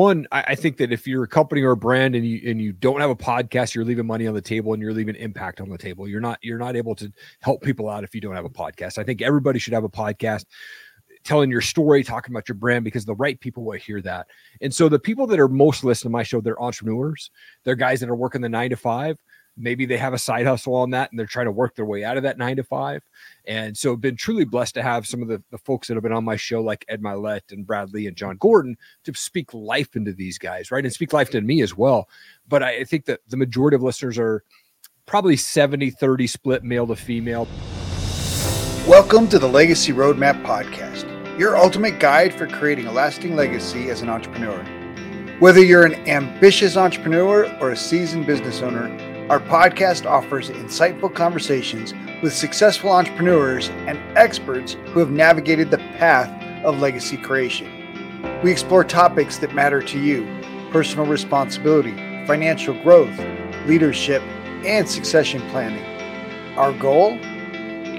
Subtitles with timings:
[0.00, 2.60] one, I, I, think that if you're a company or a brand and you and
[2.60, 5.60] you don't have a podcast, you're leaving money on the table and you're leaving impact
[5.60, 6.08] on the table.
[6.08, 8.98] You're not you're not able to help people out if you don't have a podcast.
[8.98, 10.46] I think everybody should have a podcast
[11.22, 14.26] telling your story, talking about your brand, because the right people will hear that.
[14.62, 17.30] And so the people that are most listening to my show, they're entrepreneurs.
[17.64, 19.18] They're guys that are working the nine to five.
[19.56, 22.04] Maybe they have a side hustle on that and they're trying to work their way
[22.04, 23.02] out of that nine to five.
[23.46, 26.02] And so I've been truly blessed to have some of the, the folks that have
[26.02, 29.52] been on my show, like Ed Mylett and Brad Lea and Jon Gordon, to speak
[29.52, 30.84] life into these guys, right?
[30.84, 32.08] And speak life to me as well.
[32.48, 34.44] But I think that the majority of listeners are
[35.06, 37.48] probably 70 30 split male to female.
[38.86, 41.06] Welcome to the Legacy Roadmap Podcast,
[41.38, 44.64] your ultimate guide for creating a lasting legacy as an entrepreneur.
[45.38, 48.88] Whether you're an ambitious entrepreneur or a seasoned business owner,
[49.30, 56.28] our podcast offers insightful conversations with successful entrepreneurs and experts who have navigated the path
[56.64, 57.70] of legacy creation.
[58.42, 60.26] We explore topics that matter to you
[60.72, 61.92] personal responsibility,
[62.26, 63.16] financial growth,
[63.66, 64.20] leadership,
[64.66, 65.84] and succession planning.
[66.58, 67.16] Our goal?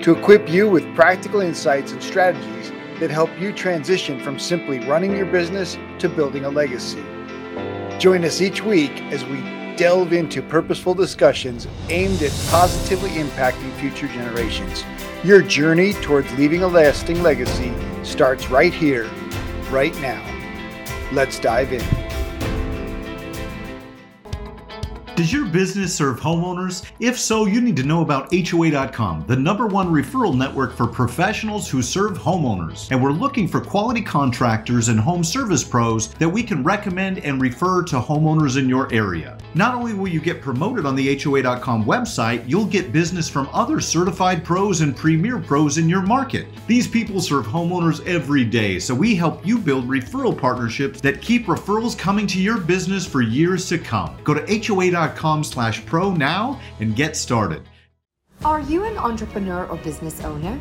[0.01, 5.15] To equip you with practical insights and strategies that help you transition from simply running
[5.15, 7.05] your business to building a legacy.
[7.99, 14.07] Join us each week as we delve into purposeful discussions aimed at positively impacting future
[14.07, 14.83] generations.
[15.23, 19.09] Your journey towards leaving a lasting legacy starts right here,
[19.69, 20.23] right now.
[21.11, 22.00] Let's dive in.
[25.17, 26.89] Does your business serve homeowners?
[27.01, 31.69] If so, you need to know about HOA.com, the number one referral network for professionals
[31.69, 32.89] who serve homeowners.
[32.91, 37.41] And we're looking for quality contractors and home service pros that we can recommend and
[37.41, 39.37] refer to homeowners in your area.
[39.53, 43.81] Not only will you get promoted on the HOA.com website, you'll get business from other
[43.81, 46.47] certified pros and premier pros in your market.
[46.67, 51.47] These people serve homeowners every day, so we help you build referral partnerships that keep
[51.47, 54.15] referrals coming to your business for years to come.
[54.23, 57.63] Go to HOA.com com slash pro now and get started.
[58.43, 60.59] Are you an entrepreneur or business owner?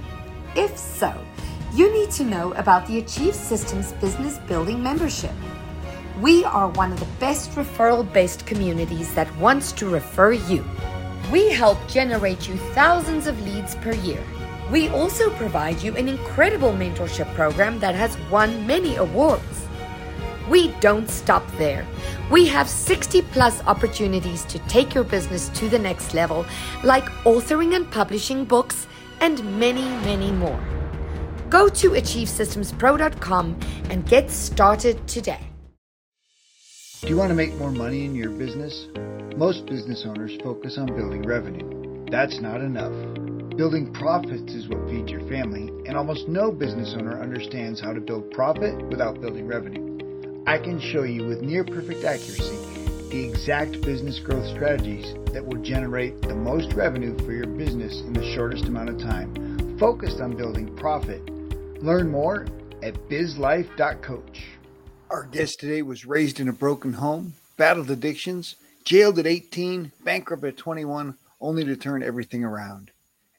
[0.55, 1.13] If so,
[1.73, 5.33] you need to know about the Achieve Systems Business Building Membership.
[6.21, 10.65] We are one of the best referral based communities that wants to refer you.
[11.33, 14.23] We help generate you thousands of leads per year.
[14.71, 19.60] We also provide you an incredible mentorship program that has won many awards.
[20.51, 21.87] We don't stop there.
[22.29, 26.45] We have 60 plus opportunities to take your business to the next level,
[26.83, 28.89] like authoring and publishing books,
[29.21, 30.61] and many, many more.
[31.51, 35.41] Go to AchieveSystemsPro.com and get started today.
[37.03, 38.89] Do you want to make more money in your business?
[39.37, 42.07] Most business owners focus on building revenue.
[42.11, 42.93] That's not enough.
[43.57, 48.01] Building profits is what feeds your family, and almost no business owner understands how to
[48.01, 49.90] build profit without building revenue.
[50.47, 52.57] I can show you with near perfect accuracy
[53.11, 58.13] the exact business growth strategies that will generate the most revenue for your business in
[58.13, 61.21] the shortest amount of time, focused on building profit.
[61.83, 62.47] Learn more
[62.83, 64.45] at bizlife.coach.
[65.11, 70.45] Our guest today was raised in a broken home, battled addictions, jailed at 18, bankrupt
[70.45, 72.93] at 21, only to turn everything around.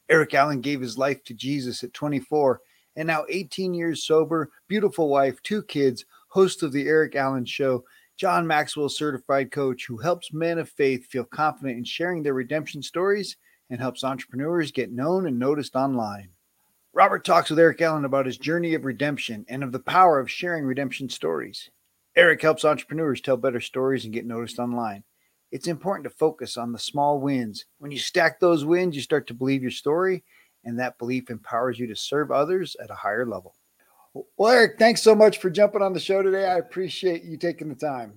[0.08, 2.60] Erik Allen gave his life to Jesus at 24
[2.94, 7.84] and now 18 years sober, beautiful wife, two kids, host of the Erik Allen Show,
[8.16, 12.82] John Maxwell, certified coach who helps men of faith feel confident in sharing their redemption
[12.82, 13.36] stories
[13.68, 16.30] and helps entrepreneurs get known and noticed online.
[16.94, 20.30] Robert talks with Erik Allen about his journey of redemption and of the power of
[20.30, 21.68] sharing redemption stories.
[22.16, 25.04] Erik helps entrepreneurs tell better stories and get noticed online.
[25.50, 27.66] It's important to focus on the small wins.
[27.76, 30.24] When you stack those wins, you start to believe your story,
[30.64, 33.54] and that belief empowers you to serve others at a higher level.
[34.14, 36.46] Well, Erik, thanks so much for jumping on the show today.
[36.46, 38.14] I appreciate you taking the time.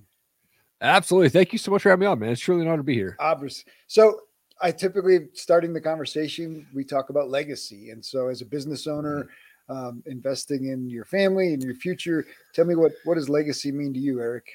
[0.81, 1.29] Absolutely.
[1.29, 2.31] Thank you so much for having me on, man.
[2.31, 3.15] It's truly an honor to be here.
[3.19, 3.63] Obvious.
[3.87, 4.21] So,
[4.61, 7.89] I typically starting the conversation, we talk about legacy.
[7.91, 9.29] And so, as a business owner,
[9.69, 13.93] um, investing in your family and your future, tell me what what does legacy mean
[13.93, 14.47] to you, Erik?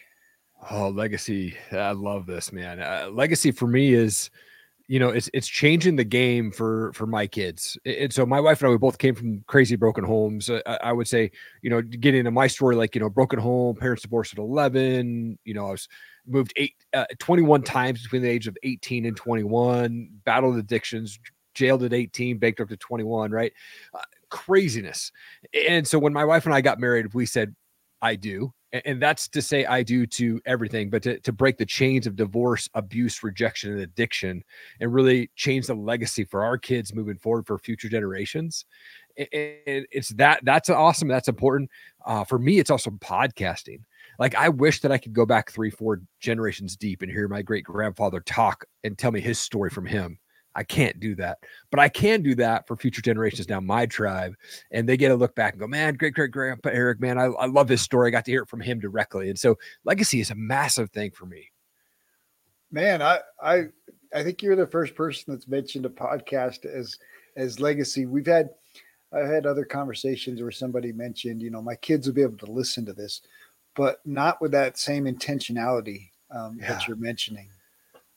[0.71, 1.55] Oh, legacy!
[1.73, 2.81] I love this, man.
[2.81, 4.31] Uh, legacy for me is
[4.91, 7.79] you know it's it's changing the game for for my kids.
[7.85, 10.51] And so my wife and i we both came from crazy broken homes.
[10.51, 11.31] I, I, would say
[11.63, 15.39] you know getting into my story like you know broken home parents divorced at 11
[15.45, 15.89] you know i was
[16.27, 21.21] moved eight uh, 21 times between the age of 18 and 21 battled addictions
[21.55, 23.53] jailed at 18 baked up to 21 right?
[23.95, 25.13] Uh, craziness.
[25.69, 27.55] And so when my wife and i got married we said
[28.03, 31.67] i do and that's to say i do to everything but to, to break the
[31.67, 34.43] chains of divorce abuse rejection and addiction
[34.81, 38.65] and really change the legacy for our kids moving forward for future generations.
[39.17, 39.29] And
[39.91, 41.71] it's that that's awesome that's important.
[42.05, 43.81] Uh, for me it's also podcasting.
[44.19, 47.43] Like I wish that I could go back three, four generations deep and hear my
[47.43, 50.19] great grandfather talk and tell me his story from him.
[50.55, 51.39] I can't do that,
[51.71, 54.35] but I can do that for future generations down my tribe.
[54.73, 57.27] And they get to look back and go, man, great, great grandpa Erik, man, I,
[57.27, 58.09] I love his story.
[58.09, 59.29] I got to hear it from him directly.
[59.29, 61.51] And so legacy is a massive thing for me.
[62.73, 63.65] Man, I, I,
[64.15, 66.99] I think you're the first person that's mentioned a podcast as,
[67.37, 68.07] as legacy.
[68.07, 68.51] We've had,
[69.13, 72.51] I've had other conversations where somebody mentioned, you know, my kids will be able to
[72.51, 73.23] listen to this,
[73.77, 76.69] but not with that same intentionality um, yeah.
[76.69, 77.49] that you're mentioning.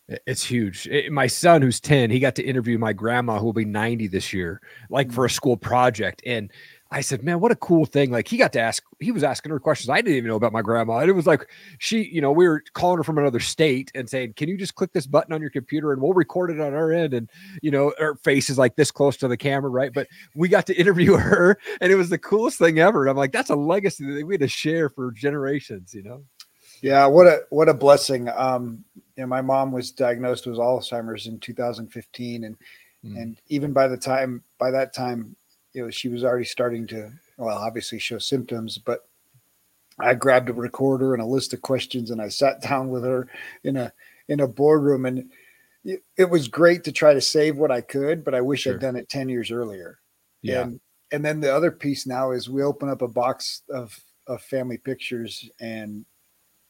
[0.08, 0.88] It's huge.
[0.88, 4.08] It, my son, who's 10, he got to interview my grandma, who will be 90
[4.08, 5.32] this year, like for a mm.
[5.32, 6.22] school project.
[6.26, 6.52] And
[6.94, 8.12] I said, man, what a cool thing.
[8.12, 10.54] Like he got to ask, he was asking her questions I didn't even know about
[10.54, 11.00] my grandma.
[11.00, 14.08] And it was like she, you know, we were calling her from another state and
[14.08, 16.76] saying, Can you just click this button on your computer and we'll record it on
[16.76, 17.16] our end?
[17.16, 17.30] And
[17.64, 19.92] you know, her face is like this close to the camera, right?
[19.92, 23.02] But we got to interview her and it was the coolest thing ever.
[23.02, 26.24] And I'm like, that's a legacy that we had to share for generations, you know.
[26.84, 28.28] Yeah, what a what a blessing.
[28.28, 28.84] Um,
[29.16, 32.58] you know, my mom was diagnosed with Alzheimer's in 2015, and
[33.06, 33.22] mm.
[33.22, 35.34] and even by the time by that time,
[35.72, 39.08] you know, she was already starting to well, obviously show symptoms, but
[39.98, 43.30] I grabbed a recorder and a list of questions, and I sat down with her
[43.64, 43.94] in a
[44.28, 45.32] in a boardroom, and
[45.86, 48.74] it, it was great to try to save what I could, but I wish sure.
[48.74, 50.00] I'd done it 10 years earlier.
[50.42, 50.62] Yeah.
[50.62, 50.80] And,
[51.12, 53.98] and then the other piece now is we open up a box of
[54.28, 56.06] of family pictures and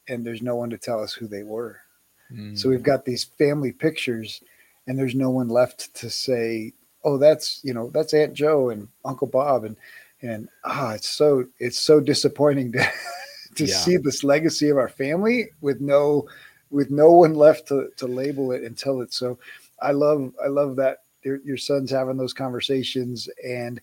[0.08, 1.80] and there's no one to tell us who they were.
[2.32, 2.58] Mm.
[2.58, 4.42] So we've got these family pictures
[4.86, 6.72] and there's no one left to say,
[7.04, 9.76] "Oh, that's, you know, that's Aunt Joe and Uncle Bob." And
[10.22, 12.86] and ah, it's so it's so disappointing to
[13.56, 13.76] to yeah.
[13.76, 16.28] see this legacy of our family with no
[16.70, 19.12] with no one left to to label it and tell it.
[19.12, 19.38] So
[19.80, 23.80] I love I love that your, your son's having those conversations and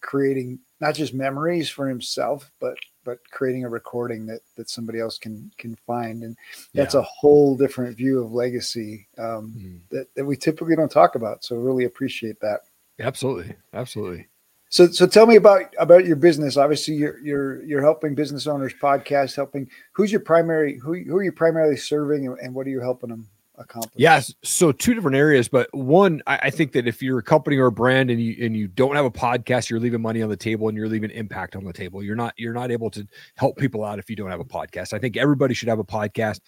[0.00, 5.18] creating not just memories for himself, but but creating a recording that that somebody else
[5.18, 6.22] can can find.
[6.22, 6.36] And
[6.72, 7.00] that's yeah.
[7.00, 9.78] a whole different view of legacy um, mm.
[9.90, 11.44] that, that we typically don't talk about.
[11.44, 12.60] So really appreciate that.
[13.00, 13.54] Absolutely.
[13.72, 14.28] Absolutely.
[14.68, 16.56] So so tell me about about your business.
[16.56, 21.22] Obviously you're you're you're helping business owners podcast helping who's your primary who, who are
[21.22, 23.94] you primarily serving and, and what are you helping them accomplish?
[23.96, 24.34] Yes.
[24.42, 27.66] So two different areas, but one, I, I, think that if you're a company or
[27.66, 30.36] a brand and you and you don't have a podcast, you're leaving money on the
[30.36, 32.02] table and you're leaving impact on the table.
[32.02, 33.06] You're not you're not able to
[33.36, 34.92] help people out if you don't have a podcast.
[34.92, 36.40] I think everybody should have a podcast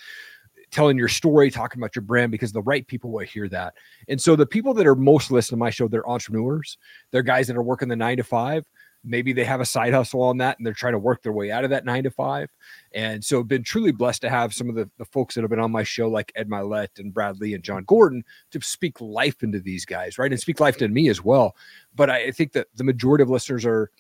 [0.70, 3.75] telling your story, talking about your brand, because the right people will hear that.
[4.09, 6.76] And so the people that are most listening to my show, they're entrepreneurs.
[7.12, 8.64] They're guys that are working the nine to five
[9.06, 11.50] maybe they have a side hustle on that and they're trying to work their way
[11.50, 12.50] out of that nine to five.
[12.93, 15.50] And so I've been truly blessed to have some of the, the folks that have
[15.50, 19.00] been on my show, like Ed Mylett and Brad Lea and Jon Gordon, to speak
[19.00, 20.31] life into these guys, right?
[20.31, 21.56] And speak life to me as well.
[21.94, 23.91] But I think that the majority of listeners are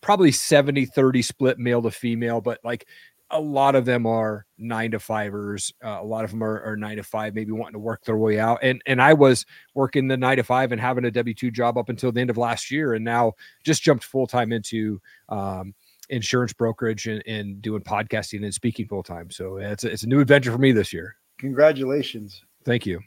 [0.00, 2.86] probably 70 30 split male to female, but like
[3.34, 5.72] a lot of them are nine to fivers.
[5.84, 8.16] Uh, a lot of them are, are, nine to five, maybe wanting to work their
[8.16, 8.60] way out.
[8.62, 9.44] And and I was
[9.74, 12.30] working the nine to five and having a W two job up until the end
[12.30, 13.32] of last year, and now
[13.64, 15.74] just jumped full time into um,
[16.08, 19.30] insurance brokerage and, and doing podcasting and speaking full time.
[19.32, 21.16] So it's a, it's a new adventure for me this year.
[21.38, 22.40] Congratulations!
[22.64, 23.00] Thank you.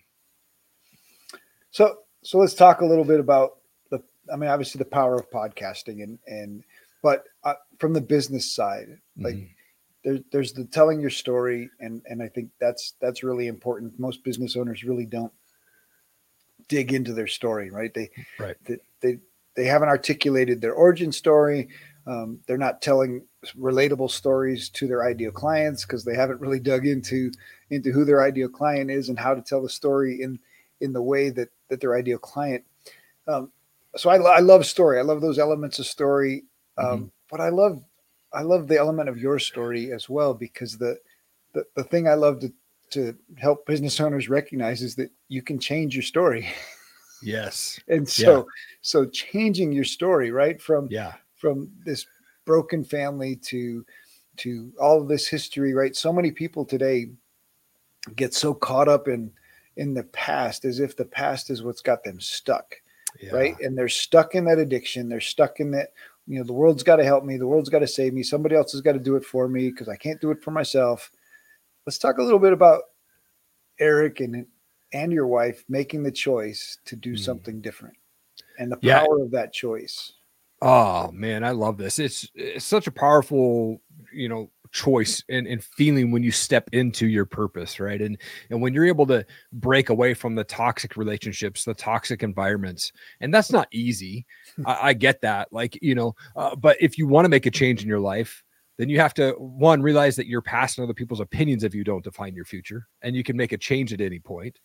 [1.72, 3.60] So so let's talk a little bit about
[3.92, 4.04] the.
[4.32, 6.64] I mean, obviously the power of podcasting and and
[7.02, 9.36] but uh, from the business side, like.
[9.36, 9.54] Mm-hmm
[10.08, 14.00] there, there's the telling your story, and and I think that's that's really important.
[14.00, 15.34] Most business owners really don't
[16.70, 17.94] dig into their story, right?
[17.94, 18.10] They
[18.40, 19.18] right they they,
[19.56, 21.68] they haven't articulated their origin story.
[22.06, 23.22] Um, they're not telling
[23.60, 27.30] relatable stories to their ideal clients because they haven't really dug into
[27.70, 30.40] into who their ideal client is and how to tell the story in
[30.80, 32.64] in the way that that their ideal client.
[33.28, 33.52] Um,
[33.98, 35.00] so I, I love story.
[35.00, 36.46] I love those elements of story.
[36.78, 37.06] Um, mm-hmm.
[37.30, 37.84] But I love
[38.34, 41.00] I love the element of your story as well because the
[41.54, 42.54] the, the thing I love to
[42.92, 46.48] to help business owners recognize is that you can change your story.
[47.22, 47.80] Yes.
[47.88, 48.44] and so yeah.
[48.82, 50.62] so changing your story, right?
[50.62, 52.06] From yeah, from this
[52.46, 53.86] broken family to
[54.38, 55.96] to all of this history, right?
[55.96, 57.08] So many people today
[58.16, 59.32] get so caught up in
[59.76, 62.76] in the past as if the past is what's got them stuck.
[63.22, 63.32] Yeah.
[63.32, 63.60] Right.
[63.62, 65.10] And they're stuck in that addiction.
[65.10, 65.94] They're stuck in that
[66.28, 68.56] you know the world's got to help me the world's got to save me somebody
[68.56, 71.10] else has got to do it for me because i can't do it for myself
[71.86, 72.82] let's talk a little bit about
[73.80, 74.46] erik and
[74.94, 77.20] and your wife making the choice to do mm.
[77.20, 77.96] something different
[78.60, 79.24] and the power yeah.
[79.24, 80.14] of that choice
[80.62, 83.82] oh man i love this it's it's such a powerful
[84.14, 88.02] you know choice and, and feeling when you step into your purpose right?
[88.02, 88.18] And
[88.50, 93.34] and when you're able to break away from the toxic relationships the toxic environments and
[93.34, 94.26] that's not easy.
[94.66, 97.52] I, I, get that like you know uh, but if you want to make a
[97.52, 98.44] change in your life
[98.78, 101.84] then you have to one realize that your past and other people's opinions of you
[101.84, 104.60] don't define your future and you can make a change at any point.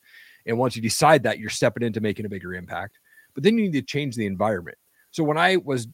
[0.46, 2.98] And once you decide that you're stepping into making a bigger impact.
[3.34, 4.76] But then you need to change the environment.
[5.10, 5.88] So when i was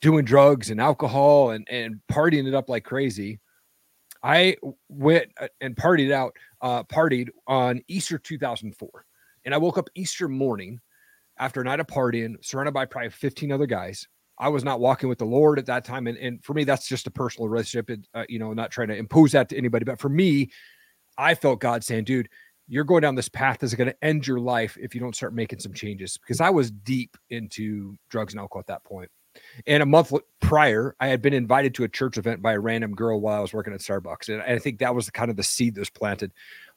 [0.00, 3.40] doing drugs and alcohol and and partying it up like crazy
[4.24, 4.56] i
[4.88, 8.88] went uh, and partied out uh partied on easter 2004
[9.44, 10.80] and i woke up easter morning
[11.38, 15.08] after a night of partying surrounded by probably 15 other guys I was not walking
[15.08, 16.06] with the Lord at that time.
[16.06, 17.88] And, and for me, that's just a personal relationship.
[17.90, 19.84] And, uh, you know, not trying to impose that to anybody.
[19.84, 20.50] But for me,
[21.16, 22.28] I felt God saying, dude,
[22.66, 25.34] you're going down this path that's going to end your life if you don't start
[25.34, 26.18] making some changes.
[26.18, 29.10] Because I was deep into drugs and alcohol at that point.
[29.66, 32.94] And a month prior, I had been invited to a church event by a random
[32.94, 34.28] girl while I was working at Starbucks.
[34.28, 36.32] And I think that was kind of the seed that was planted.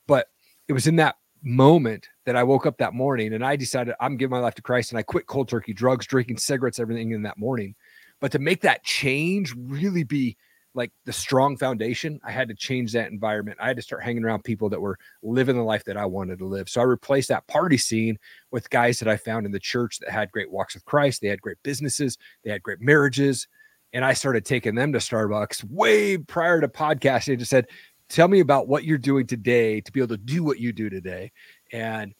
[0.07, 0.27] But
[0.67, 4.17] it was in that moment that I woke up that morning and I decided I'm
[4.17, 7.23] giving my life to Christ and I quit cold turkey, drugs, drinking, cigarettes, everything in
[7.23, 7.75] that morning.
[8.19, 10.37] But to make that change really be
[10.77, 13.57] like the strong foundation, I had to change that environment.
[13.59, 16.37] I had to start hanging around people that were living the life that I wanted
[16.37, 16.69] to live.
[16.69, 18.19] So I replaced that party scene
[18.51, 21.19] with guys that I found in the church that had great walks with Christ.
[21.19, 23.47] They had great businesses, they had great marriages.
[23.91, 27.39] And I started taking them to Starbucks way prior to podcasting.
[27.39, 27.65] Just said,
[28.07, 30.91] tell me about what you're doing today to be able to do what you do
[30.91, 31.31] today.
[31.73, 32.13] And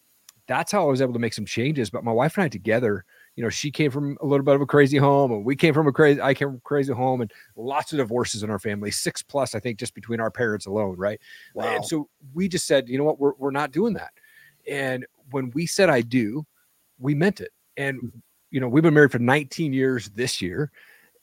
[0.48, 1.92] that's how I was able to make some changes.
[1.92, 3.06] But my wife and I together,
[3.38, 5.72] you know, she came from a little bit of a crazy home, and we came
[5.72, 8.58] from a crazy, I came from a crazy home, and lots of divorces in our
[8.58, 11.22] family, six plus, I think, just between our parents alone, right?
[11.54, 11.76] Wow.
[11.76, 14.12] And so we just said, you know what, we're, we're not doing that.
[14.68, 16.48] And when we said I do,
[16.98, 17.52] we meant it.
[17.78, 18.18] And, mm-hmm.
[18.50, 20.72] you know, we've been married for 19 years this year,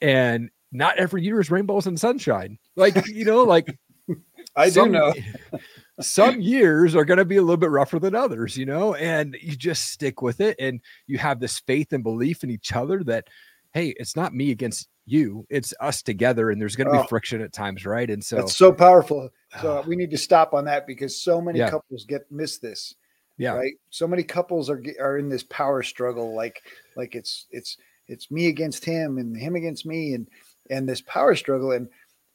[0.00, 2.60] and not every year is rainbows and sunshine.
[2.76, 3.76] Like, you know, like
[4.56, 5.14] I some, do know.
[6.00, 9.36] some years are going to be a little bit rougher than others, you know, and
[9.40, 13.04] you just stick with it and you have this faith and belief in each other
[13.04, 13.28] that,
[13.72, 17.08] hey, it's not me against you, it's us together, and there's going to oh, be
[17.08, 18.08] friction at times, right?
[18.08, 19.28] And so it's so powerful.
[19.60, 19.84] So ah.
[19.86, 21.70] we need to stop on that because so many yeah.
[21.70, 22.94] couples get miss this.
[23.36, 23.54] Yeah.
[23.54, 23.74] Right.
[23.90, 26.62] So many couples are are in this power struggle, like
[26.96, 30.28] like it's it's it's me against him and him against me, and
[30.70, 31.88] and this power struggle and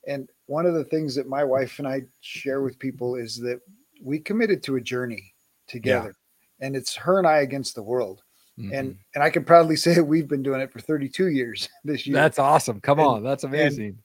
[0.08, 3.62] and one of the things that my wife and I share with people is that
[4.02, 5.32] we committed to a journey
[5.68, 6.16] together.
[6.60, 6.66] Yeah.
[6.66, 8.24] And it's her and I against the world.
[8.60, 8.74] Mm-hmm.
[8.74, 12.16] And and I can proudly say we've been doing it for 32 years this year.
[12.16, 12.82] That's awesome.
[12.82, 13.24] Come and, on.
[13.24, 14.00] That's amazing.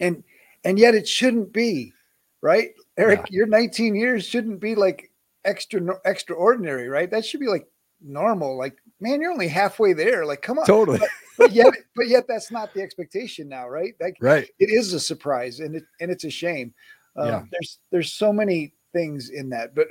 [0.00, 0.24] And, and
[0.64, 1.92] and yet it shouldn't be,
[2.40, 2.70] right?
[2.96, 3.36] Erik, yeah.
[3.36, 5.12] your 19 years shouldn't be like
[5.44, 7.10] extra extraordinary, right?
[7.10, 7.68] That should be like
[8.00, 8.56] normal.
[8.56, 10.24] Like, man, you're only halfway there.
[10.24, 10.64] Like, come on.
[10.64, 11.00] Totally.
[11.38, 13.94] But, yet, but yet that's not the expectation now, right?
[14.00, 14.48] Like, right.
[14.58, 16.74] It is a surprise, and it and it's a shame.
[17.16, 17.42] Um, yeah.
[17.50, 19.88] There's there's so many things in that, but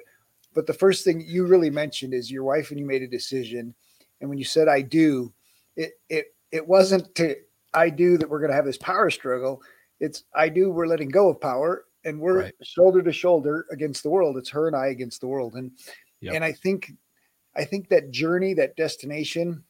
[0.54, 3.74] but the first thing you really mentioned is your wife and you made a decision,
[4.22, 5.34] and when you said I do,
[5.76, 7.36] it it it wasn't to
[7.74, 9.62] I do that we're going to have this power struggle.
[10.00, 12.54] It's I do we're letting go of power and we're right.
[12.64, 14.38] shoulder to shoulder against the world.
[14.38, 15.72] It's her and I against the world, and
[16.22, 16.36] yep.
[16.36, 16.92] and I think
[17.56, 19.64] I think that journey, that destination,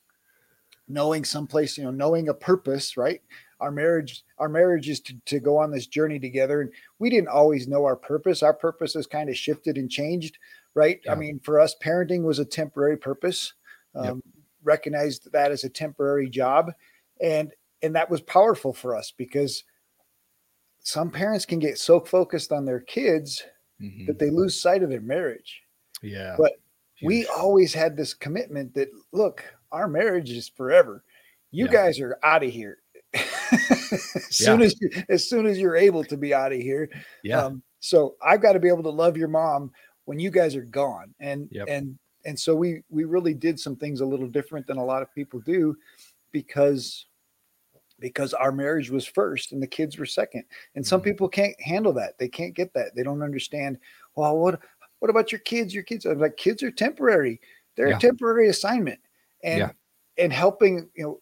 [0.88, 3.22] knowing someplace, you know, knowing a purpose, right?
[3.60, 6.62] Our marriage, our marriage is to, to go on this journey together.
[6.62, 8.44] And we didn't always know our purpose.
[8.44, 10.38] Our purpose has kind of shifted and changed,
[10.76, 11.00] right?
[11.04, 11.14] Yeah.
[11.14, 13.54] I mean, for us, parenting was a temporary purpose.
[13.96, 14.16] Um, yep.
[14.64, 16.72] Recognized that as a temporary job,
[17.22, 17.52] and
[17.82, 19.64] and that was powerful for us because
[20.80, 23.44] some parents can get so focused on their kids
[23.82, 24.06] mm-hmm.
[24.06, 25.62] that they lose sight of their marriage.
[26.02, 26.36] Yeah.
[26.38, 26.54] But
[26.96, 27.08] Huge.
[27.08, 31.04] we always had this commitment that look, our marriage is forever.
[31.52, 31.72] You yeah.
[31.72, 32.80] guys are out of here.
[33.14, 36.90] as soon as you, as soon as you're able to be out of here.
[37.24, 37.46] Yeah.
[37.46, 39.72] Um, so I've got to be able to love your mom
[40.06, 41.14] when you guys are gone.
[41.20, 41.68] And yep.
[41.70, 45.02] and and so we we really did some things a little different than a lot
[45.02, 45.76] of people do
[46.32, 47.06] because
[48.00, 50.44] because our marriage was first and the kids were second.
[50.76, 51.10] And some mm-hmm.
[51.10, 52.18] people can't handle that.
[52.20, 52.96] They can't get that.
[52.96, 53.78] They don't understand.
[54.16, 54.60] Well, what
[55.00, 55.74] what about your kids?
[55.74, 57.40] Your kids are like kids are temporary.
[57.76, 57.98] They're yeah.
[57.98, 59.00] a temporary assignment
[59.48, 60.24] and yeah.
[60.24, 61.20] and helping you know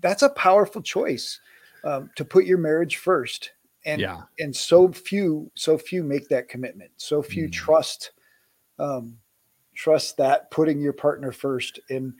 [0.00, 1.38] that's a powerful choice
[1.84, 3.52] um, to put your marriage first
[3.84, 4.22] and yeah.
[4.38, 7.52] and so few so few make that commitment so few mm.
[7.52, 8.12] trust
[8.78, 9.16] um,
[9.74, 12.14] trust that putting your partner first and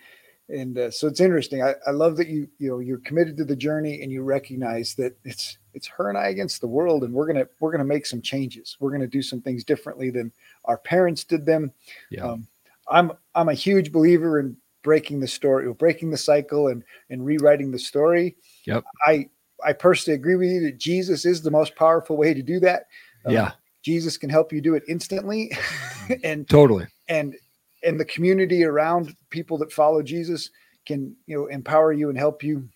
[0.48, 3.44] and uh, so it's interesting I, I love that you you know you're committed to
[3.44, 7.12] the journey and you recognize that it's it's her and i against the world and
[7.12, 10.30] we're gonna we're gonna make some changes we're gonna do some things differently than
[10.66, 11.72] our parents did them
[12.10, 12.24] yeah.
[12.24, 12.46] Um,
[12.88, 14.56] i'm i'm a huge believer in
[14.86, 18.36] breaking the story, breaking the cycle and and rewriting the story.
[18.66, 18.84] Yep.
[19.04, 19.28] I
[19.64, 22.86] I personally agree with you that Jesus is the most powerful way to do that.
[23.24, 23.52] Um, yeah.
[23.82, 25.50] Jesus can help you do it instantly
[26.24, 26.86] and totally.
[27.08, 27.34] And
[27.82, 30.50] and the community around people that follow Jesus
[30.86, 32.68] can, you know, empower you and help you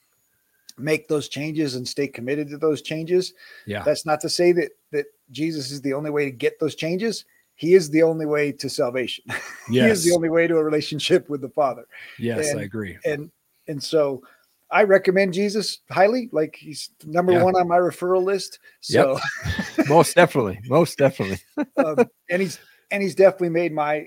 [0.77, 3.35] make those changes and stay committed to those changes.
[3.67, 3.85] Yeah.
[3.85, 7.25] That's not to say that that Jesus is the only way to get those changes.
[7.61, 9.23] He is the only way to salvation.
[9.69, 11.85] he is the only way to a relationship with the Father.
[12.19, 12.97] Yes, and- I agree.
[13.05, 13.31] And
[13.69, 14.23] and so
[14.71, 16.31] I recommend Jesus highly.
[16.33, 17.43] Like he's number Yeah.
[17.43, 18.61] one on my referral list.
[18.81, 19.19] So
[19.91, 20.59] Most definitely.
[20.69, 21.39] Most definitely.
[21.77, 21.99] um,
[22.31, 22.59] and he's
[22.91, 24.07] and he's definitely made my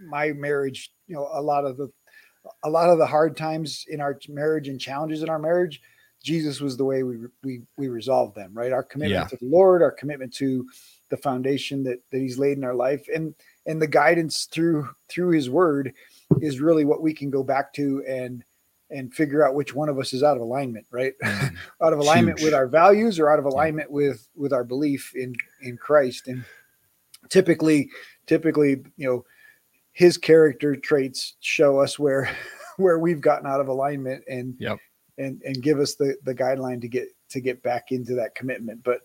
[0.00, 1.90] my marriage you know a lot of the
[2.62, 5.80] a lot of the hard times in our marriage and challenges in our marriage
[6.22, 9.28] jesus was the way we we we resolved them right our commitment Yeah.
[9.28, 10.66] to the lord our commitment to
[11.10, 13.06] the foundation that that he's laid in our life.
[13.14, 13.34] And
[13.66, 15.92] and the guidance through through his word
[16.40, 18.44] is really what we can go back to and
[18.90, 21.14] and figure out which one of us is out of alignment right?
[21.24, 22.46] Mm, out of alignment Huge.
[22.46, 26.28] with our values or out of alignment with with our belief in in Christ.
[26.28, 26.44] And
[27.28, 27.90] typically
[28.26, 29.24] typically you know
[29.92, 32.28] his character traits show us where
[32.76, 34.78] where we've gotten out of alignment and Yep.
[35.18, 38.82] and and give us the the guideline to get to get back into that commitment.
[38.84, 39.00] But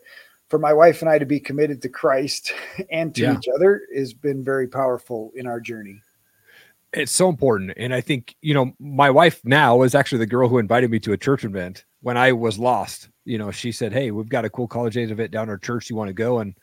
[0.49, 2.51] for my wife and I to be committed to Christ
[2.91, 3.37] and to Yeah.
[3.37, 6.01] each other has been very powerful in our journey
[6.91, 7.71] It's so important.
[7.77, 10.99] And I think, you know, my wife now is actually the girl who invited me
[11.01, 13.09] to a church event when I was lost.
[13.25, 15.87] You know, she said, Hey, we've got a cool college age event down our church.
[15.91, 16.39] You want to go?
[16.39, 16.55] And,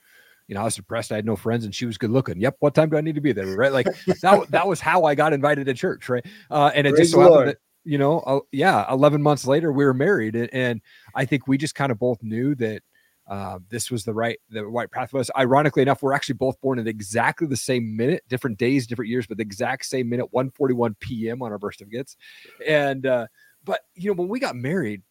[0.49, 1.12] you know, I was depressed.
[1.12, 2.40] I had no friends and she was good looking.
[2.40, 2.57] Yep.
[2.59, 3.47] What time do I need to be there?
[3.57, 3.73] Right.
[3.73, 3.87] Like
[4.23, 6.09] that, that was how I got invited to church.
[6.09, 6.26] Right.
[6.50, 9.71] Uh, and it Praise just so happened that, you know, uh, yeah, 11 months later,
[9.71, 10.35] we were married.
[10.35, 10.81] And, and
[11.14, 12.83] I think we just kind of both knew that
[13.28, 15.30] uh, this was the right the right path for us.
[15.37, 19.26] Ironically enough, we're actually both born at exactly the same minute, different days, different years,
[19.26, 21.42] but the exact same minute, 1:41 p.m.
[21.42, 22.16] on our birth certificates.
[22.66, 23.26] And uh,
[23.64, 25.02] but you know, when we got married,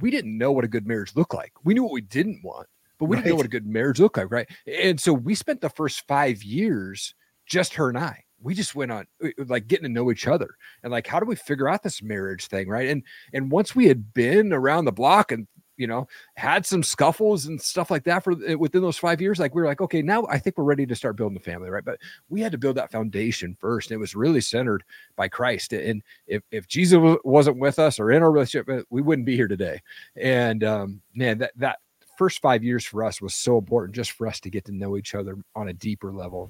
[0.00, 1.52] we didn't know what a good marriage looked like.
[1.64, 2.66] We knew what we didn't want,
[2.98, 4.48] but we didn't know what a good marriage looked like, right?
[4.66, 7.14] And so we spent the first five years
[7.46, 8.24] just her and I.
[8.40, 11.26] We just went on uh, like getting to know each other and like how do
[11.26, 12.88] we figure out this marriage thing, right?
[12.88, 13.02] And
[13.32, 15.46] and once we had been around the block and
[15.82, 19.40] you know had some scuffles and stuff like that for uh, within those five years
[19.40, 21.68] like we were like okay now i think we're ready to start building the family
[21.68, 21.98] right but
[22.28, 24.84] we had to build that foundation first and it was really centered
[25.16, 29.02] by christ and if, if jesus wasn't with us or in our relationship uh, we
[29.02, 29.82] wouldn't be here today
[30.16, 31.80] and um man that that
[32.16, 34.96] first five years for us was so important just for us to get to know
[34.96, 36.48] each other on a deeper level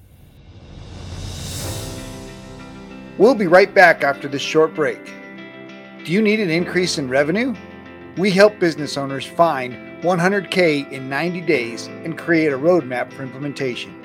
[3.18, 5.12] We'll be right back after this short break.
[6.04, 7.54] Do you need an increase in revenue?
[8.18, 13.98] We help business owners find 100K in 90 days and create a roadmap for implementation.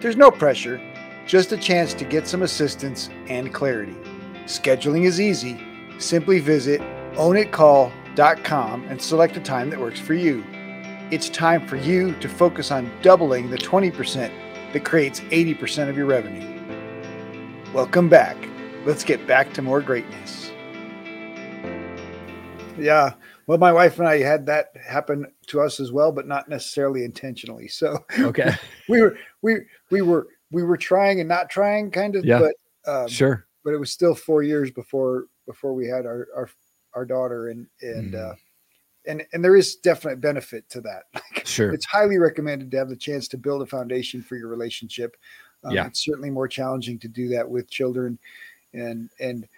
[0.00, 0.78] There's no pressure,
[1.26, 3.96] just a chance to get some assistance and clarity.
[4.44, 5.58] Scheduling is easy.
[5.98, 6.82] Simply visit
[7.14, 10.44] ownitcall.com and select a time that works for you.
[11.10, 14.30] It's time for you to focus on doubling the 20%
[14.74, 16.46] that creates 80% of your revenue.
[17.72, 18.36] Welcome back.
[18.84, 20.52] Let's get back to more greatness.
[22.76, 23.14] Yeah.
[23.48, 27.02] Well, my wife and I had that happen to us as well, but not necessarily
[27.04, 27.66] intentionally.
[27.66, 28.54] So okay
[28.88, 29.56] we were we
[29.90, 32.38] we were we were trying and not trying kind of Yeah.
[32.40, 32.54] but
[32.92, 36.48] um, sure but it was still four years before before we had our our,
[36.94, 38.30] our daughter and and Mm.
[38.32, 38.34] uh
[39.06, 41.04] and and there is definite benefit to that
[41.46, 45.16] sure it's highly recommended to have the chance to build a foundation for your relationship.
[45.64, 45.86] Um, Yeah.
[45.86, 48.18] It's certainly more challenging to do that with children,
[48.74, 49.48] and and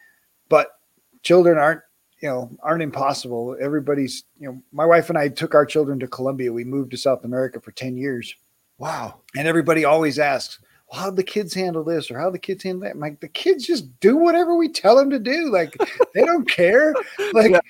[0.49, 0.79] but
[1.23, 1.83] children aren't
[2.21, 3.57] you know aren't impossible.
[3.61, 6.53] Everybody's you know my wife and I took our children to Colombia.
[6.53, 8.35] We moved to South America for ten years,
[8.79, 10.59] wow and everybody always asks.
[10.91, 12.93] Well, how the kids handle this or how the kids handle that?
[12.93, 15.51] I'm like the kids just do whatever we tell them to do.
[15.51, 15.77] Like
[16.15, 16.95] they don't care.
[17.33, 17.61] Like Yeah.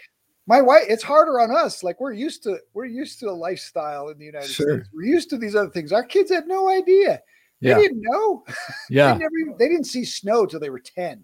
[0.46, 1.82] my wife, it's harder on us.
[1.84, 4.78] Like we're used to we're used to a lifestyle in the United Sure.
[4.78, 4.88] States.
[4.94, 5.92] We're used to these other things.
[5.92, 7.20] Our kids had no idea.
[7.60, 8.42] They didn't know.
[8.88, 11.22] yeah They never even, they didn't see snow till they were 10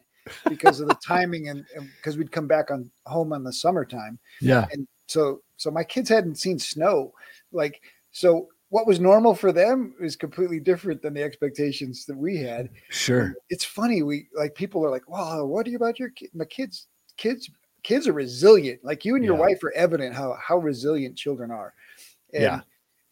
[0.49, 1.65] because of the timing and
[1.97, 4.19] because we'd come back on home on the summertime.
[4.41, 7.13] yeah And so so my kids hadn't seen snow.
[7.53, 12.37] Like so what was normal for them is completely different than the expectations that we
[12.39, 12.69] had.
[12.91, 14.03] sure It's funny.
[14.03, 17.49] We like people are like, "Wow, what are you about your kid?" My kids, kids,
[17.85, 18.85] kids are resilient.
[18.85, 19.43] Like you and your Yeah.
[19.47, 21.73] wife are evident how how resilient children are.
[22.35, 22.61] And, Yeah.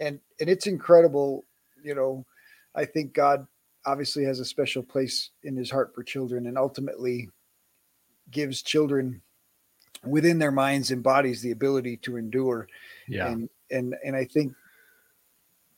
[0.00, 1.44] and and it's incredible.
[1.84, 2.26] You know,
[2.74, 3.46] I think God
[3.86, 7.28] obviously has a special place in His heart for children, and ultimately
[8.30, 9.20] gives children
[10.06, 12.68] within their minds and bodies the ability to endure.
[13.08, 13.28] Yeah.
[13.28, 14.54] And and and I think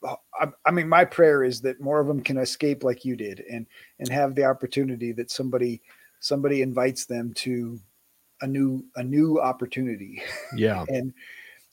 [0.03, 3.15] uh, I, I mean my prayer is that more of them can escape like you
[3.15, 3.65] did and
[3.99, 5.81] and have the opportunity that somebody
[6.19, 7.79] somebody invites them to
[8.41, 10.21] a new a new opportunity.
[10.55, 10.85] Yeah.
[10.89, 11.13] And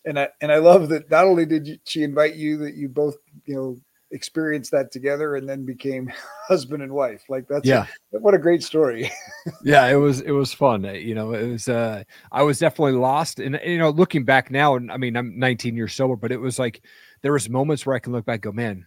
[0.07, 3.17] and I and I love that not only did she invite you that you both
[3.47, 3.77] you know
[4.15, 6.11] experienced that together and then became
[6.49, 7.25] husband and wife.
[7.29, 7.87] Like that's yeah.
[8.15, 9.11] A, what a great story.
[9.63, 10.85] yeah, it was it was fun.
[10.85, 14.77] You know, it was uh I was definitely lost and you know, looking back now
[14.77, 16.83] and I mean, I'm 19 years sober, but it was like
[17.23, 18.87] there was moments where I can look back go, man,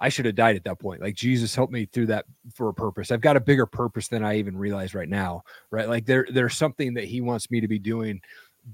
[0.00, 1.02] I should have died at that point.
[1.02, 3.10] Like Jesus helped me through that for a purpose.
[3.10, 5.88] I've got a bigger purpose than I even realize right now, right?
[5.88, 8.20] Like there there's something that he wants me to be doing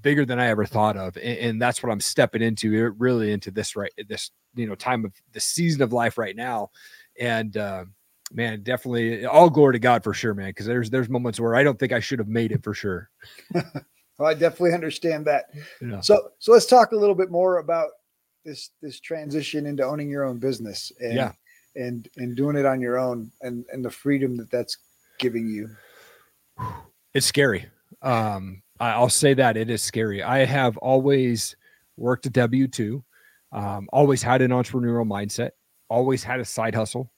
[0.03, 1.17] bigger than I ever thought of.
[1.17, 5.05] And, and, that's what I'm stepping into really into this right this you know time
[5.05, 6.71] of the season of life right now.
[7.19, 7.85] And uh,
[8.33, 10.51] man, definitely all glory to God for sure, man.
[10.51, 13.11] Because there's there's moments where I don't think I should have made it for sure.
[13.55, 15.47] well, I definitely understand that.
[15.81, 16.01] Yeah.
[16.01, 17.91] So so let's talk a little bit more about
[18.45, 21.33] this this transition into owning your own business and yeah.
[21.77, 24.79] and and doing it on your own and and the freedom that that's
[25.19, 25.69] giving you.
[27.15, 27.67] It's scary.
[28.03, 30.23] Um, I'll say that it is scary.
[30.23, 31.57] I have always
[31.97, 33.05] worked a W two,
[33.53, 35.51] um, always had an entrepreneurial mindset,
[35.89, 37.13] always had a side hustle.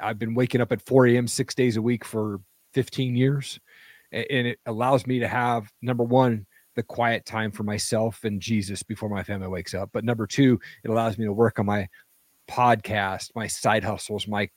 [0.00, 1.28] I've been waking up at 4 a.m.
[1.28, 2.40] six days a week for
[2.74, 3.60] 15 years,
[4.12, 8.82] and it allows me to have number one the quiet time for myself and Jesus
[8.82, 9.90] before my family wakes up.
[9.92, 11.86] But number two, it allows me to work on my
[12.48, 14.48] podcast, my side hustles, my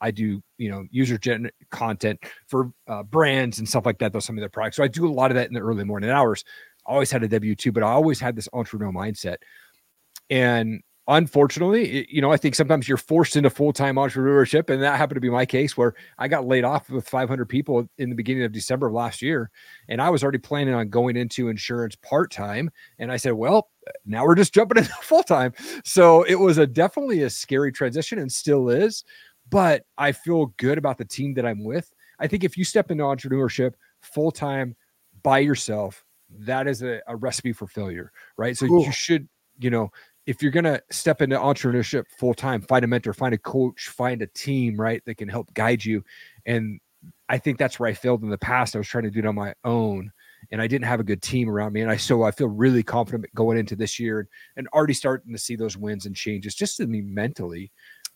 [0.00, 4.12] I do, you know, user gen content for uh, brands and stuff like that.
[4.12, 4.76] Those some of their products.
[4.76, 6.44] So I do a lot of that in the early morning hours.
[6.86, 9.36] I always had a W two, but I always had this entrepreneurial mindset.
[10.30, 14.96] And unfortunately, you know, I think sometimes you're forced into full time entrepreneurship, and that
[14.96, 18.16] happened to be my case where I got laid off with 500 people in the
[18.16, 19.50] beginning of December of last year,
[19.88, 22.70] and I was already planning on going into insurance part time.
[22.98, 23.68] And I said, well,
[24.06, 25.52] now we're just jumping into full time.
[25.84, 29.04] So it was a definitely a scary transition, and still is
[29.50, 31.92] but I feel good about the team that I'm with.
[32.18, 34.76] I think if you step into entrepreneurship full time
[35.22, 38.56] by yourself, that is a, a, recipe for failure, right?
[38.56, 38.84] So cool.
[38.84, 39.90] you should, you know,
[40.26, 43.88] if you're going to step into entrepreneurship full time, find a mentor, find a coach,
[43.88, 46.02] find a team, right, that can help guide you.
[46.46, 46.80] And
[47.28, 48.74] I think that's where I failed in the past.
[48.74, 50.10] I was trying to do it on my own
[50.50, 51.80] and I didn't have a good team around me.
[51.80, 55.32] And I so I feel really confident going into this year and, and already starting
[55.32, 57.70] to see those wins and changes just in me mentally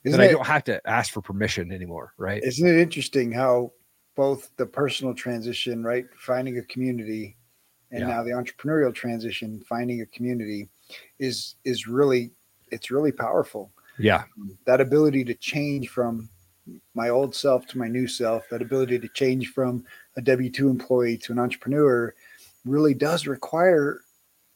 [0.05, 2.43] isn't that it, I don't have to ask for permission anymore, right?
[2.45, 3.73] Isn't it interesting how
[4.17, 7.37] both the personal transition, right, finding a community,
[7.91, 8.09] and yeah.
[8.09, 10.69] now the entrepreneurial transition, finding a community,
[11.19, 12.33] is is really
[12.71, 13.73] it's really powerful.
[13.99, 14.25] Yeah,
[14.67, 16.29] that ability to change from
[16.95, 19.85] my old self to my new self, that ability to change from
[20.17, 22.15] a W two employee to an entrepreneur,
[22.65, 24.01] really does require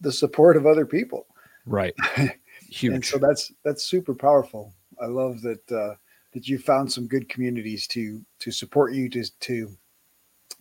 [0.01, 1.27] the support of other people.
[1.67, 1.95] Right.
[2.71, 2.95] Huge.
[2.95, 4.73] and so that's that's super powerful.
[5.01, 5.95] I love that uh,
[6.33, 9.77] that you found some good communities to to support you to to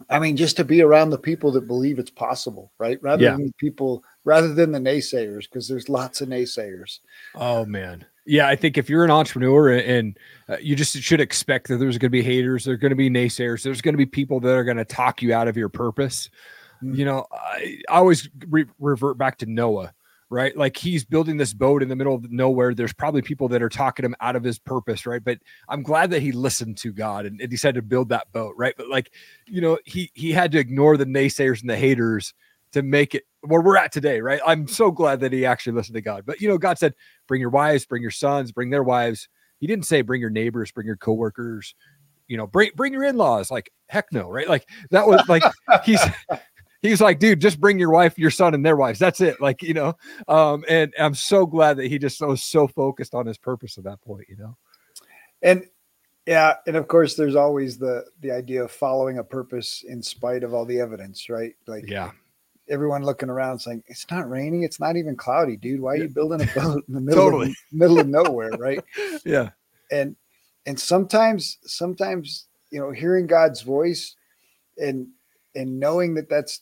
[0.09, 3.01] I mean just to be around the people that believe it's possible, right?
[3.01, 3.31] Rather yeah.
[3.31, 6.99] than people rather than the naysayers because there's lots of naysayers.
[7.35, 8.05] Oh man.
[8.25, 11.97] Yeah, I think if you're an entrepreneur and uh, you just should expect that there's
[11.97, 14.55] going to be haters, there's going to be naysayers, there's going to be people that
[14.55, 16.29] are going to talk you out of your purpose.
[16.83, 16.95] Mm-hmm.
[16.95, 19.93] You know, I, I always re- revert back to Noah
[20.31, 20.55] right?
[20.55, 22.73] Like he's building this boat in the middle of nowhere.
[22.73, 25.21] There's probably people that are talking him out of his purpose, right?
[25.21, 28.55] But I'm glad that he listened to God and, and decided to build that boat,
[28.57, 28.73] right?
[28.77, 29.11] But like,
[29.45, 32.33] you know, he he had to ignore the naysayers and the haters
[32.71, 34.39] to make it where we're at today, right?
[34.47, 36.25] I'm so glad that he actually listened to God.
[36.25, 36.95] But you know, God said,
[37.27, 39.27] bring your wives, bring your sons, bring their wives.
[39.59, 41.75] He didn't say bring your neighbors, bring your coworkers,
[42.29, 43.51] you know, bring bring your in-laws.
[43.51, 44.47] Like heck no, right?
[44.47, 45.43] Like that was like
[45.83, 45.99] he's
[46.81, 48.99] he's like, dude, just bring your wife, your son, and their wives.
[48.99, 49.39] That's it.
[49.39, 49.95] Like, you know,
[50.27, 53.83] um, and I'm so glad that he just was so focused on his purpose at
[53.85, 54.57] that point, you know.
[55.41, 55.65] And
[56.25, 60.43] yeah, and of course there's always the the idea of following a purpose in spite
[60.43, 61.53] of all the evidence, right?
[61.67, 62.11] Like yeah.
[62.69, 65.81] Everyone looking around saying, It's not raining, it's not even cloudy, dude.
[65.81, 67.49] Why are you building a boat in the middle totally.
[67.49, 68.81] of middle of nowhere, right?
[69.25, 69.49] yeah.
[69.91, 70.15] And
[70.65, 74.15] and sometimes sometimes you know hearing God's voice
[74.77, 75.07] and
[75.55, 76.61] and knowing that that's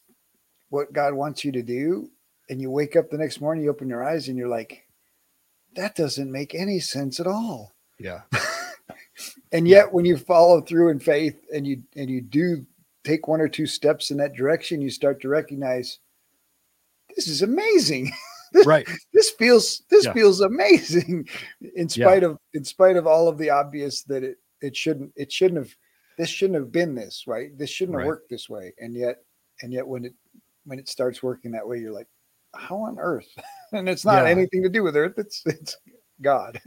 [0.70, 2.10] what God wants you to do,
[2.50, 4.84] and you wake up the next morning, you open your eyes, and you're like,
[5.76, 7.74] that doesn't make any sense at all.
[8.00, 8.22] Yeah.
[9.52, 9.92] and yet, yeah.
[9.92, 12.66] when you follow through in faith and you and you do
[13.04, 16.00] take one or two steps in that direction, you start to recognize
[17.16, 18.12] this is amazing.
[18.54, 18.88] this, right.
[19.14, 20.14] This feels this yeah.
[20.14, 21.28] feels amazing
[21.76, 22.30] in spite yeah.
[22.30, 25.76] of in spite of all of the obvious that it it shouldn't it shouldn't have
[26.18, 28.04] this shouldn't have been this right this shouldn't right.
[28.04, 29.24] have worked this way and yet
[29.62, 30.14] and yet when it
[30.66, 32.08] when it starts working that way, you're like,
[32.56, 33.28] how on earth?
[33.72, 34.32] and it's not yeah.
[34.32, 35.14] anything to do with earth.
[35.18, 35.78] It's it's
[36.22, 36.60] God.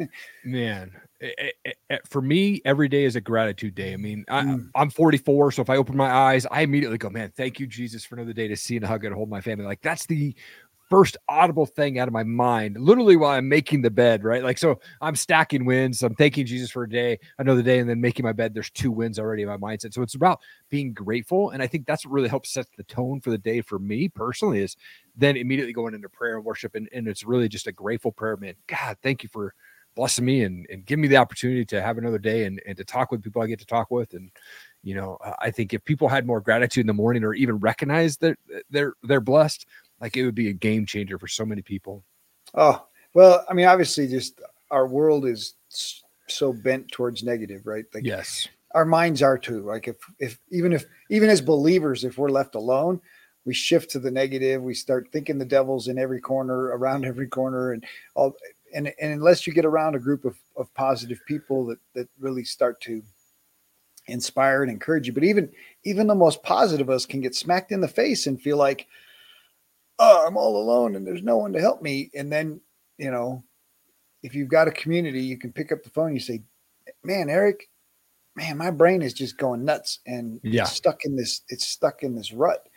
[0.44, 3.92] Man, it, it, it, for me, every day is a gratitude day.
[3.92, 4.92] I mean, I, am mm.
[4.92, 8.14] 44, so if I open my eyes, I immediately go, man, thank you, Jesus, for
[8.14, 9.66] another day to see and hug and hold my family.
[9.66, 10.34] Like that's the
[10.92, 14.42] first audible thing out of my mind, literally while I'm making the bed, right?
[14.42, 16.02] Like, so I'm stacking wins.
[16.02, 18.52] I'm thanking Jesus for a day, another day, and then making my bed.
[18.52, 19.94] There's two wins already in my mindset.
[19.94, 21.48] So it's about being grateful.
[21.48, 24.10] And I think that's what really helps set the tone for the day for me
[24.10, 24.76] personally is
[25.16, 26.74] then immediately going into prayer and worship.
[26.74, 28.52] And, and it's really just a grateful prayer, man.
[28.66, 29.54] God, thank you for
[29.94, 32.84] blessing me and, and give me the opportunity to have another day and, and to
[32.84, 34.12] talk with people I get to talk with.
[34.12, 34.30] And,
[34.82, 38.16] you know, I think if people had more gratitude in the morning or even recognize
[38.18, 38.36] that
[38.70, 39.66] they're, they're blessed,
[40.02, 42.04] like it would be a game changer for so many people.
[42.54, 42.84] Oh,
[43.14, 45.54] well, I mean, obviously just our world is
[46.26, 47.84] so bent towards negative, right?
[47.94, 49.62] Like yes, our minds are too.
[49.62, 53.00] Like if, if, even if, even as believers, if we're left alone,
[53.44, 54.62] we shift to the negative.
[54.62, 57.84] We start thinking the devil's in every corner, around every corner, and
[58.14, 58.36] all.
[58.74, 62.44] And, and unless you get around a group of, of positive people that that really
[62.44, 63.02] start to
[64.06, 65.50] inspire and encourage you, but even
[65.84, 68.86] even the most positive of us can get smacked in the face and feel like,
[69.98, 72.10] oh, I'm all alone and there's no one to help me.
[72.14, 72.60] And then
[72.98, 73.42] you know,
[74.22, 76.14] if you've got a community, you can pick up the phone.
[76.14, 76.42] You say,
[77.02, 77.68] "Man, Erik,
[78.36, 80.64] man, my brain is just going nuts and yeah.
[80.64, 81.42] stuck in this.
[81.48, 82.68] It's stuck in this rut."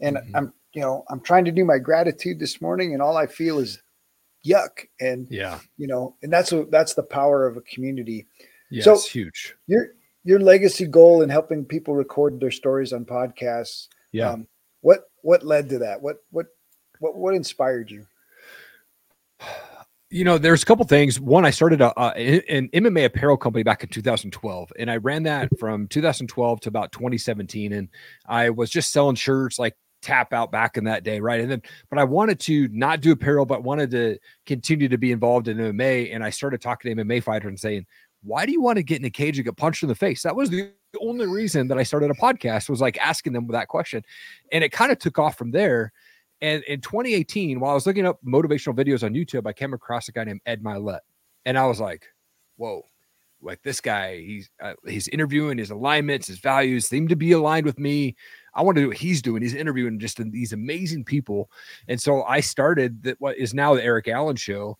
[0.00, 0.36] And mm-hmm.
[0.36, 3.58] I'm, you know, I'm trying to do my gratitude this morning, and all I feel
[3.58, 3.80] is
[4.46, 4.86] yuck.
[5.00, 8.26] And yeah, you know, and that's what that's the power of a community.
[8.70, 9.54] Yeah, so it's huge.
[9.66, 9.88] Your
[10.24, 13.88] your legacy goal in helping people record their stories on podcasts.
[14.12, 14.30] Yeah.
[14.30, 14.48] Um,
[14.80, 16.00] what what led to that?
[16.00, 16.46] What what
[17.04, 18.06] what what inspired you?
[20.10, 21.20] You know, there's a couple things.
[21.20, 25.24] One, I started a, a, an MMA apparel company back in 2012, and I ran
[25.24, 27.72] that from 2012 to about 2017.
[27.72, 27.88] And
[28.26, 31.40] I was just selling shirts, like Tapout back in that day, right?
[31.40, 35.10] And then, but I wanted to not do apparel, but wanted to continue to be
[35.10, 36.14] involved in MMA.
[36.14, 37.86] And I started talking to MMA fighters and saying,
[38.22, 40.22] "Why do you want to get in a cage and get punched in the face?"
[40.22, 43.68] That was the only reason that I started a podcast was like asking them that
[43.68, 44.04] question,
[44.52, 45.92] and it kind of took off from there.
[46.44, 50.08] And in 2018, while I was looking up motivational videos on YouTube, I came across
[50.08, 51.00] a guy named Ed Mylett,
[51.46, 52.04] and I was like,
[52.56, 52.82] "Whoa."
[53.40, 57.64] Like this guy, he's uh, he's interviewing his alignments, his values seem to be aligned
[57.64, 58.14] with me.
[58.54, 59.40] I want to do what he's doing.
[59.40, 61.50] He's interviewing just these amazing people.
[61.88, 64.76] And so I started that what is now the Erik Allen show.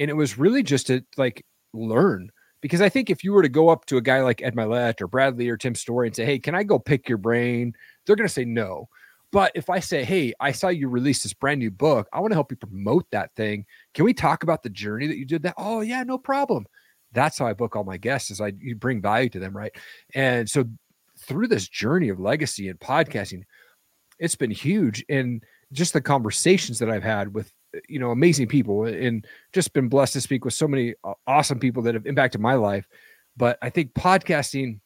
[0.00, 3.48] And it was really just to like learn because I think if you were to
[3.48, 6.16] go up to a guy like Ed Mylett or Brad Lea or Tim Storey and
[6.16, 7.74] say, Hey, can I go pick your brain?
[8.06, 8.88] They're going to say no.
[9.32, 12.32] But if I say, Hey, I saw you release this brand new book, I want
[12.32, 13.64] to help you promote that thing.
[13.94, 15.54] Can we talk about the journey that you did that?
[15.56, 16.66] Oh, yeah, no problem.
[17.12, 19.72] That's how I book all my guests is I you bring value to them, right?
[20.14, 20.64] And so
[21.18, 23.42] through this journey of legacy and podcasting,
[24.18, 25.04] it's been huge.
[25.08, 27.52] And just the conversations that I've had with
[27.88, 30.94] you know amazing people and just been blessed to speak with so many
[31.26, 32.86] awesome people that have impacted my life
[33.36, 34.80] but i think podcasting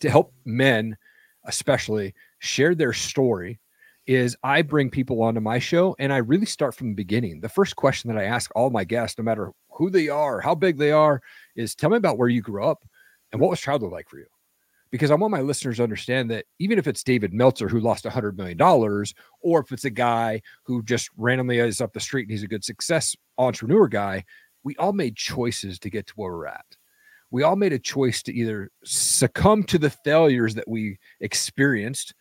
[0.00, 0.96] to help men
[1.44, 3.60] especially share their story
[4.06, 7.48] is i bring people onto my show and i really start from the beginning the
[7.48, 10.78] first question that i ask all my guests no matter who they are how big
[10.78, 11.20] they are
[11.56, 12.84] is tell me about where you grew up
[13.32, 14.26] and what was childhood like for you
[14.90, 18.06] because I want my listeners to understand that even if it's David Meltzer who lost
[18.06, 22.00] a hundred million dollars, or if it's a guy who just randomly is up the
[22.00, 24.24] street and he's a good success entrepreneur guy,
[24.64, 26.64] we all made choices to get to where we're at.
[27.30, 32.14] We all made a choice to either succumb to the failures that we experienced,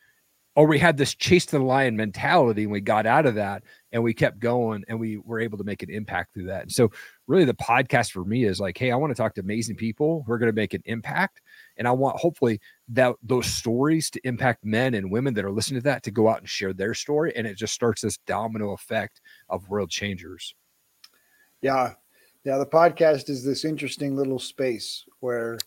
[0.57, 4.01] or we had this chase the lion mentality and we got out of that and
[4.01, 6.63] we kept going and we were able to make an impact through that.
[6.63, 6.91] And so,
[7.27, 10.23] really, the podcast for me is like, hey, I want to talk to amazing people
[10.25, 11.41] who are going to make an impact
[11.77, 15.79] and I want hopefully that those stories to impact men and women that are listening
[15.79, 17.33] to that to go out and share their story.
[17.35, 20.55] And it just starts this domino effect of world changers.
[21.61, 21.93] Yeah.
[22.43, 22.57] Yeah.
[22.57, 25.59] The podcast is this interesting little space where,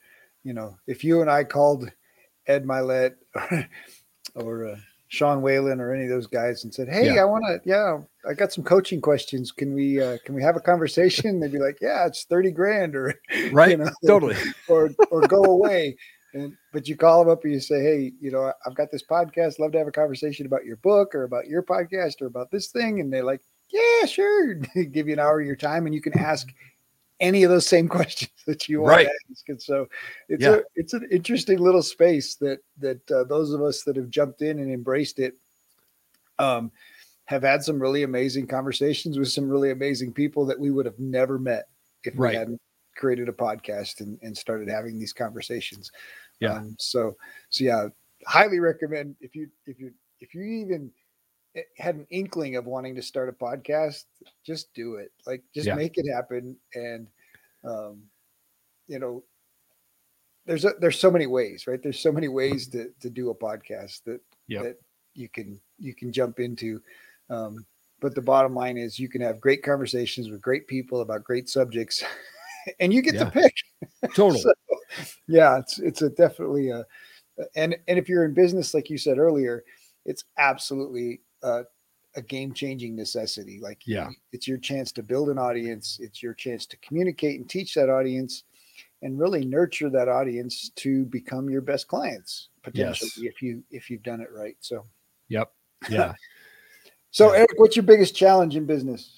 [0.42, 1.88] you know, if you and I called
[2.48, 3.14] Ed Mylett
[4.34, 4.76] or, uh,
[5.10, 7.22] Sean Whalen or any of those guys and said, "Hey, yeah.
[7.22, 9.50] I want to, yeah, I got some coaching questions.
[9.50, 12.94] Can we, uh, can we have a conversation?" They'd be like, "Yeah, it's thirty grand,
[12.94, 13.20] or
[13.52, 14.36] right, you know, totally,
[14.68, 15.96] or or go away."
[16.32, 19.02] And but you call them up and you say, "Hey, you know, I've got this
[19.02, 19.58] podcast.
[19.58, 22.68] Love to have a conversation about your book or about your podcast or about this
[22.68, 24.54] thing." And they're like, "Yeah, sure."
[24.92, 26.46] Give you an hour of your time, and you can ask
[27.20, 29.06] any of those same questions that you want right.
[29.06, 29.48] to ask.
[29.48, 29.86] And so
[30.28, 30.56] it's yeah.
[30.56, 34.42] a it's an interesting little space that that uh, those of us that have jumped
[34.42, 35.34] in and embraced it
[36.38, 36.72] um,
[37.26, 40.98] have had some really amazing conversations with some really amazing people that we would have
[40.98, 41.66] never met
[42.04, 42.30] if right.
[42.30, 42.60] we hadn't
[42.96, 45.90] created a podcast and, and started having these conversations.
[46.40, 46.54] Yeah.
[46.54, 47.16] Um, so
[47.50, 47.88] so yeah,
[48.26, 50.90] highly recommend if you if you if you even
[51.76, 54.04] had an inkling of wanting to start a podcast,
[54.44, 55.12] just do it.
[55.26, 55.74] Like just yeah.
[55.74, 56.56] make it happen.
[56.74, 57.08] And
[57.64, 58.02] um,
[58.86, 59.22] you know,
[60.46, 61.82] there's a, there's so many ways, right?
[61.82, 64.62] There's so many ways to to do a podcast that yep.
[64.62, 64.76] that
[65.14, 66.80] you can you can jump into.
[67.28, 67.64] Um,
[68.00, 71.48] but the bottom line is you can have great conversations with great people about great
[71.48, 72.02] subjects
[72.80, 73.24] and you get Yeah.
[73.24, 73.54] to pick
[74.14, 74.40] Totally.
[74.40, 74.52] So,
[75.28, 76.84] yeah it's it's a definitely a
[77.54, 79.62] and and if you're in business like you said earlier
[80.04, 81.62] it's absolutely uh,
[82.16, 84.08] a game changing necessity like Yeah.
[84.32, 87.88] it's your chance to build an audience it's your chance to communicate and teach that
[87.88, 88.42] audience
[89.02, 93.32] and really nurture that audience to become your best clients potentially Yes.
[93.34, 94.84] if you if you've done it right so
[95.28, 95.52] Yep.
[95.90, 96.14] Yeah.
[97.12, 99.16] so erik what's your biggest challenge in business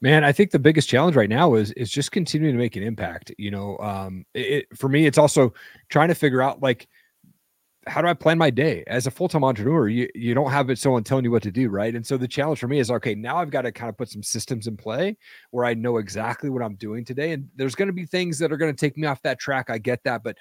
[0.00, 2.82] Man, I think the biggest challenge right now is is just continuing to make an
[2.82, 3.32] impact.
[3.38, 5.54] You know, um, it- for me, it's also
[5.88, 6.88] trying to figure out like
[7.86, 9.88] how do I plan my day as a full time entrepreneur?
[9.88, 11.94] You you don't have someone telling you what to do, right?
[11.94, 14.08] And so the challenge for me is okay, now I've got to kind of put
[14.08, 15.16] some systems in play
[15.50, 17.32] where I know exactly what I'm doing today.
[17.32, 19.70] And there's going to be things that are going to take me off that track.
[19.70, 20.36] I get that, but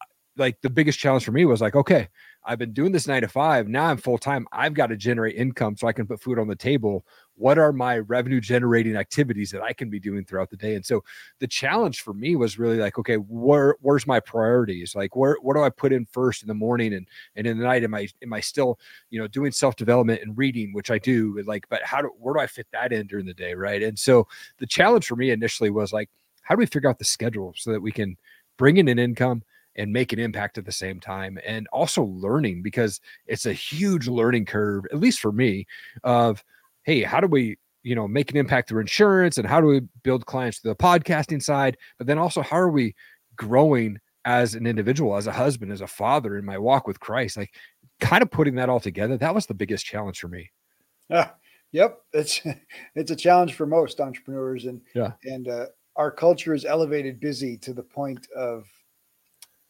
[0.00, 0.04] uh,
[0.36, 2.08] like the biggest challenge for me was like, okay,
[2.44, 3.68] I've been doing this nine to five.
[3.68, 4.46] Now I'm full time.
[4.52, 7.04] I've got to generate income so I can put food on the table
[7.38, 10.74] what are my revenue generating activities that I can be doing throughout the day?
[10.74, 11.04] And so
[11.38, 14.94] the challenge for me was really like, okay, where where's my priorities?
[14.94, 17.64] Like where what do I put in first in the morning and and in the
[17.64, 17.84] night?
[17.84, 18.78] Am I am I still,
[19.10, 22.40] you know, doing self-development and reading, which I do, like, but how do where do
[22.40, 23.54] I fit that in during the day?
[23.54, 23.82] Right.
[23.82, 24.26] And so
[24.58, 26.10] the challenge for me initially was like,
[26.42, 28.16] how do we figure out the schedule so that we can
[28.56, 29.42] bring in an income
[29.76, 34.08] and make an impact at the same time and also learning because it's a huge
[34.08, 35.64] learning curve at least for me
[36.02, 36.44] of
[36.88, 39.82] hey, how do we, you know, make an impact through insurance and how do we
[40.02, 41.76] build clients through the podcasting side?
[41.98, 42.94] But then also, how are we
[43.36, 47.36] growing as an individual, as a husband, as a father in my walk with Christ?
[47.36, 47.54] Like,
[48.00, 50.50] kind of putting that all together, that was the biggest challenge for me.
[51.10, 51.32] Yeah.
[51.72, 52.40] yep, it's
[52.94, 55.12] it's a challenge for most entrepreneurs, and Yeah.
[55.24, 58.64] and uh, our culture is elevated busy to the point of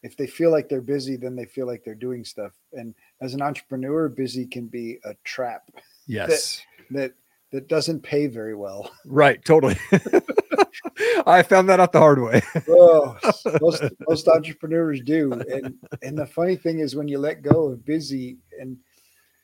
[0.04, 2.52] if they feel like they're busy, then they feel like they're doing stuff.
[2.72, 5.68] And as an entrepreneur, busy can be a trap
[6.08, 6.62] Yes.
[6.90, 7.12] That
[7.50, 8.90] that doesn't pay very well.
[9.06, 9.42] right.
[9.44, 9.76] Totally.
[11.26, 12.42] I found that out the hard way.
[12.68, 13.18] Oh,
[13.60, 17.84] most most entrepreneurs do, and and the funny thing is when you let go of
[17.84, 18.76] busy and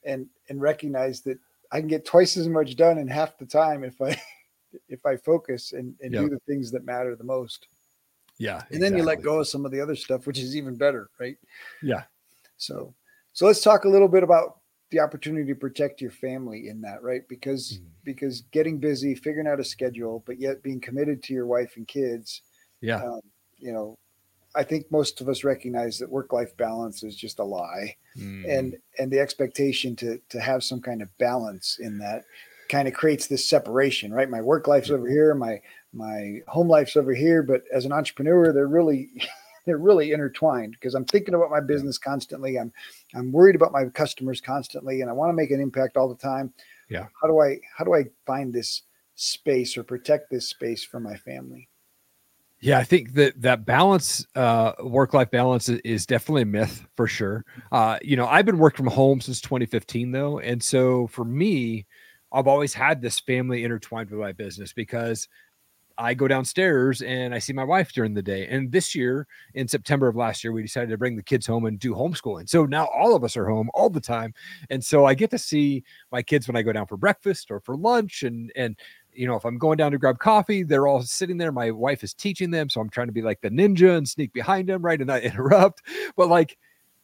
[0.04, 1.38] and and recognize that
[1.72, 4.20] I can get twice as much done in half the time if I
[4.88, 7.68] if I focus and, and do the things that matter the most.
[8.38, 8.62] Yeah.
[8.70, 11.10] And then you let go of some of the other stuff, which is even better,
[11.18, 11.36] right?
[11.82, 12.02] Yeah.
[12.56, 12.94] So
[13.32, 14.58] so let's talk a little bit about
[14.94, 17.26] the opportunity to protect your family in that, right?
[17.28, 17.86] Because Mhm.
[18.04, 21.88] because getting busy, figuring out a schedule, but yet being committed to your wife and
[21.88, 22.42] kids
[22.80, 23.02] Yeah.
[23.02, 23.20] um,
[23.58, 23.98] you know,
[24.54, 28.44] I think most of us recognize that work-life balance is just a lie, Mm.
[28.58, 32.24] and and the expectation to to have some kind of balance in that
[32.68, 34.30] kind of creates this separation, right?
[34.30, 35.60] My work life's over here, my
[35.92, 39.10] my home life's over here, but as an entrepreneur, they're really
[39.64, 42.58] they're really intertwined because I'm thinking about my business constantly.
[42.58, 42.72] I'm
[43.14, 46.14] I'm worried about my customers constantly, and I want to make an impact all the
[46.14, 46.52] time.
[46.88, 47.06] Yeah.
[47.20, 48.82] How do I how do I find this
[49.14, 51.68] space or protect this space for my family?
[52.60, 57.06] Yeah, I think that that balance, uh, work life balance, is definitely a myth for
[57.06, 57.44] sure.
[57.70, 61.84] Uh, you know, I've been working from home since 2015, though, and so for me,
[62.32, 65.28] I've always had this family intertwined with my business because
[65.96, 68.46] I go downstairs and I see my wife during the day.
[68.48, 71.66] And this year, in September of last year, we decided to bring the kids home
[71.66, 72.48] and do homeschooling.
[72.48, 74.34] So now all of us are home all the time,
[74.70, 77.60] and so I get to see my kids when I go down for breakfast or
[77.60, 78.76] for lunch, and and
[79.14, 81.52] you know, if I'm going down to grab coffee, they're all sitting there.
[81.52, 82.68] My wife is teaching them.
[82.68, 84.98] So I'm trying to be like the ninja and sneak behind them, right?
[84.98, 85.82] And not interrupt.
[86.16, 86.58] But like,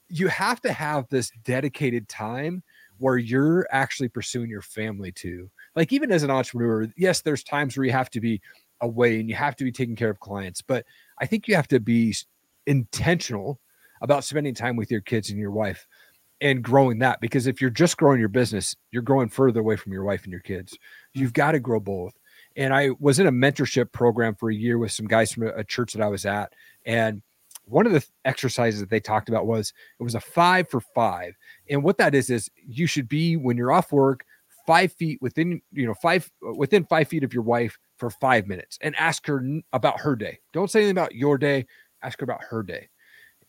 [0.08, 2.62] you have to have this dedicated time
[2.98, 5.50] where you're actually pursuing your family too.
[5.76, 8.40] Like, even as an entrepreneur, yes, there's times where you have to be
[8.80, 10.62] away and you have to be taking care of clients.
[10.62, 10.84] But
[11.18, 12.14] I think you have to be
[12.66, 13.60] intentional
[14.02, 15.86] about spending time with your kids and your wife
[16.40, 19.92] and growing that because if you're just growing your business you're growing further away from
[19.92, 20.76] your wife and your kids.
[21.12, 22.14] You've got to grow both.
[22.56, 25.64] And i was in a mentorship program for a year with some guys from a,
[25.64, 26.52] church that i was at
[26.86, 27.22] and
[27.70, 31.34] one of the exercises that they talked about was it was a five for five.
[31.68, 34.24] And what that is is you should be when you're off work
[34.66, 38.78] five feet within you know five within five feet of your wife for five minutes
[38.80, 40.40] and ask her about her day.
[40.52, 41.66] Don't say anything about your day.
[42.02, 42.88] Ask her about her day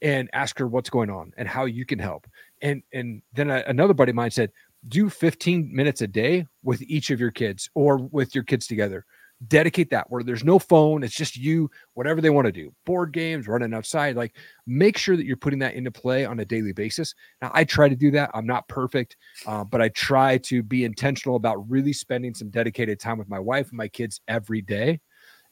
[0.02, 2.28] and ask her what's going on and how you can help.
[2.62, 4.52] And and then a, another buddy of mine said
[4.88, 9.06] do 15 minutes a day with each of your kids or with your kids together
[9.48, 13.12] dedicate that where there's no phone it's just you whatever they want to do board
[13.12, 14.36] games running outside like
[14.68, 17.89] make sure that you're putting that into play on a daily basis now i try
[17.89, 19.18] to do that i'm not perfect
[19.48, 23.39] uh, but i try to be intentional about really spending some dedicated time with my
[23.39, 25.00] wife and my kids every day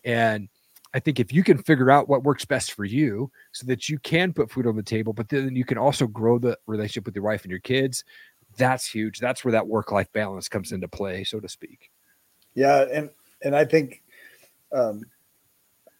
[0.03, 0.49] and
[0.91, 3.99] I think if you can figure out what works best for you so that you
[3.99, 7.15] can put food on the table, but then you can also grow the relationship with
[7.15, 8.03] your wife and your kids,
[8.57, 9.19] that's huge.
[9.19, 11.91] That's where that work life balance comes into play, so to speak.
[12.55, 13.11] Yeah, and
[13.43, 14.03] and I think,
[14.71, 15.03] um,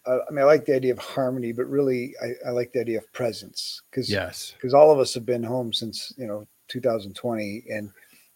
[0.05, 2.81] I, I mean, I like the idea of harmony, but really, I, I like the
[2.81, 6.47] idea of presence because yes, because all of us have been home since you know
[6.67, 7.91] 2020, and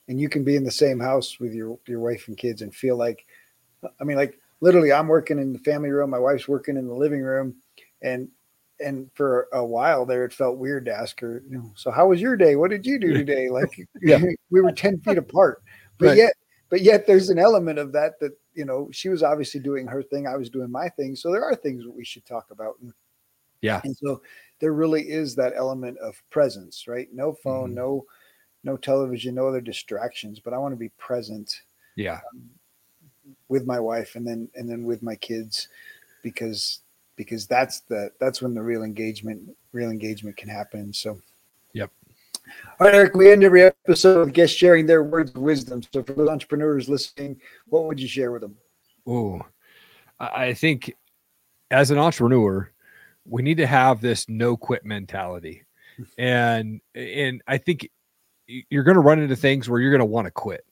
[0.08, 2.74] and you can be in the same house with your your wife and kids and
[2.74, 3.26] feel like,
[4.00, 6.96] I mean, like literally, I'm working in the family room, my wife's working in the
[6.96, 7.56] living room,
[8.02, 8.30] and
[8.80, 12.08] and for a while there, it felt weird to ask her, you know, so how
[12.08, 12.56] was your day?
[12.56, 13.50] What did you do today?
[13.50, 14.22] Like, yeah.
[14.50, 15.64] we were 10 feet apart,
[15.98, 16.18] but right.
[16.18, 16.34] yet,
[16.70, 20.04] but yet there's an element of that, that, you know, she was obviously doing her
[20.04, 20.28] thing.
[20.28, 21.16] I was doing my thing.
[21.16, 22.76] So there are things that we should talk about.
[22.82, 22.94] And,
[23.62, 23.82] yeah.
[23.84, 24.22] And so
[24.60, 27.08] there really is that element of presence, right?
[27.14, 27.76] No phone, mm-hmm.
[27.76, 28.06] no,
[28.64, 31.62] no television, no other distractions, but I want to be present.
[31.96, 32.20] Yeah.
[32.34, 32.50] Um,
[33.48, 35.70] with my wife and then, and then with my kids
[36.24, 36.80] because
[37.16, 40.92] because that's the that's when the real engagement real engagement can happen.
[40.92, 41.20] So,
[41.74, 41.92] yep.
[42.80, 43.16] All right, Erik.
[43.16, 45.82] We end every episode with guests sharing their words of wisdom.
[45.94, 48.58] So, for those entrepreneurs listening, what would you share with them?
[49.08, 49.42] Oh,
[50.20, 50.94] I think
[51.72, 52.72] as an entrepreneur,
[53.26, 55.64] we need to have this no quit mentality,
[56.18, 57.90] and and I think
[58.48, 60.66] you're going to run into things where you're going to want to quit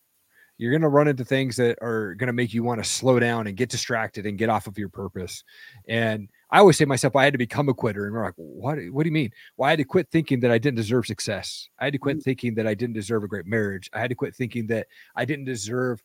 [0.62, 3.18] you're going to run into things that are going to make you want to slow
[3.18, 5.44] down and get distracted and get off of your purpose.
[5.88, 8.06] And I always say to myself, I had to become a quitter.
[8.06, 9.32] And we're like, what, what do you mean?
[9.56, 11.70] Well, I had to quit thinking that I didn't deserve success.
[11.80, 12.24] I had to quit mm-hmm.
[12.24, 13.89] thinking that I didn't deserve a great marriage.
[13.93, 16.04] I had to quit thinking that I didn't deserve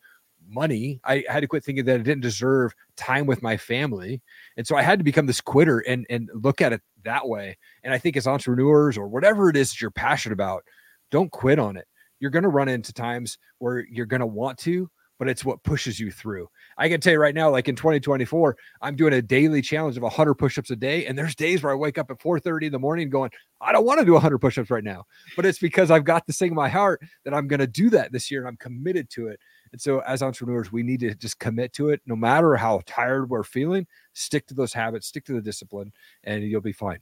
[0.49, 1.01] money.
[1.05, 4.22] I had to quit thinking that I didn't deserve time with my family.
[4.57, 7.59] And so I had to become this quitter and, and look at it that way.
[7.82, 10.64] And I think as entrepreneurs or whatever it is that you're passionate about,
[11.11, 11.86] don't quit on it
[12.20, 15.62] you're going to run into times where you're going to want to, but it's what
[15.62, 16.49] pushes you through.
[16.77, 20.03] I can tell you right now, like in 2024, I'm doing a daily challenge of
[20.03, 22.79] 100 push-ups a day, and there's days where I wake up at 4:30 in the
[22.79, 25.05] morning going, I don't want to do 100 push-ups right now,
[25.35, 27.91] but it's because I've got this thing in my heart that I'm going to do
[27.91, 29.41] that this year, and I'm committed to it.
[29.73, 33.31] And so, as entrepreneurs, we need to just commit to it, no matter how tired
[33.31, 33.87] we're feeling.
[34.12, 35.93] Stick to those habits, stick to the discipline,
[36.25, 37.01] and you'll be fine.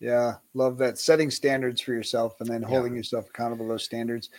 [0.00, 0.98] Yeah, love that.
[0.98, 2.98] Setting standards for yourself and then holding yeah.
[2.98, 4.30] yourself accountable to those standards.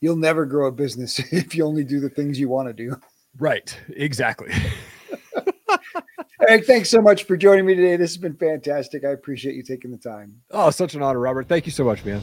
[0.00, 2.96] You'll never grow a business if you only do the things you want to do.
[3.38, 3.78] Right.
[3.88, 4.52] Exactly.
[6.48, 7.96] Erik, thanks so much for joining me today.
[7.96, 9.04] This has been fantastic.
[9.04, 10.40] I appreciate you taking the time.
[10.50, 11.48] Oh, such an honor, Robert.
[11.48, 12.20] Thank you so much, man.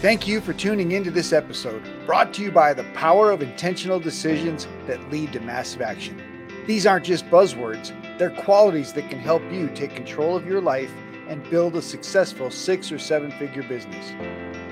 [0.00, 4.00] Thank you for tuning into this episode, brought to you by the power of intentional
[4.00, 6.20] decisions that lead to massive action.
[6.66, 10.92] These aren't just buzzwords, they're qualities that can help you take control of your life
[11.28, 14.12] and build a successful six or seven figure business.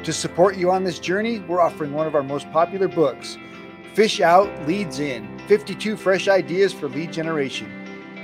[0.05, 3.37] To support you on this journey, we're offering one of our most popular books,
[3.93, 7.71] Fish Out Leads In 52 Fresh Ideas for Lead Generation.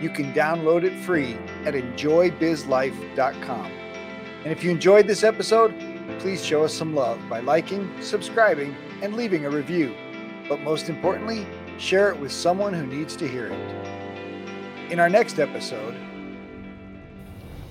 [0.00, 3.66] You can download it free at enjoybizlife.com.
[3.66, 5.74] And if you enjoyed this episode,
[6.18, 9.94] please show us some love by liking, subscribing, and leaving a review.
[10.48, 11.46] But most importantly,
[11.76, 14.90] share it with someone who needs to hear it.
[14.90, 15.94] In our next episode,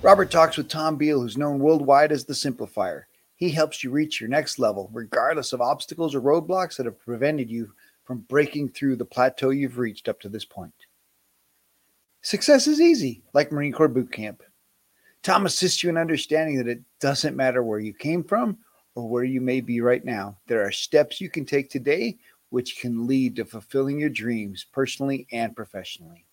[0.00, 3.02] Robert talks with Tom Beal, who's known worldwide as the Simplifier.
[3.36, 7.50] He helps you reach your next level, regardless of obstacles or roadblocks that have prevented
[7.50, 7.72] you
[8.04, 10.72] from breaking through the plateau you've reached up to this point.
[12.22, 14.42] Success is easy, like Marine Corps Boot Camp.
[15.22, 18.58] Tom assists you in understanding that it doesn't matter where you came from
[18.94, 20.38] or where you may be right now.
[20.46, 22.18] There are steps you can take today
[22.50, 26.25] which can lead to fulfilling your dreams personally and professionally.